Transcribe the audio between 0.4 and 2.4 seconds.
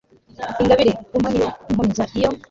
ingabire umpa niyo inkomeza iyo